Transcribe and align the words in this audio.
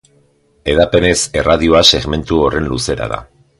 Hedapenez 0.73 1.19
erradioa 1.43 1.83
segmentu 1.93 2.43
horren 2.47 2.73
luzera 2.75 3.15
da. 3.15 3.25